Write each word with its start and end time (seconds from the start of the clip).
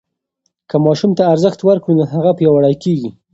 که 0.69 0.75
ماشوم 0.85 1.11
ته 1.17 1.23
ارزښت 1.33 1.59
ورکړو 1.63 1.97
نو 1.99 2.03
هغه 2.13 2.31
پیاوړی 2.37 2.75
کېږي. 2.83 3.09